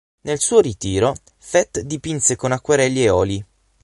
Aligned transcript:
Nel 0.21 0.39
suo 0.39 0.61
ritiro, 0.61 1.15
Fett 1.37 1.81
dipinse 1.81 2.35
con 2.35 2.51
acquerelli 2.51 3.03
e 3.03 3.09
oli. 3.11 3.45